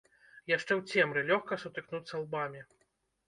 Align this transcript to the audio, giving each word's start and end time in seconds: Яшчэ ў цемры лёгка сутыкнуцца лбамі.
Яшчэ 0.51 0.73
ў 0.79 0.81
цемры 1.03 1.21
лёгка 1.31 1.59
сутыкнуцца 1.63 2.21
лбамі. 2.23 2.65